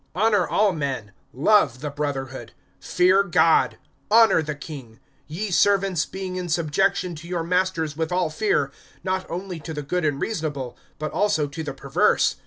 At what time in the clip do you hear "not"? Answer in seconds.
9.03-9.29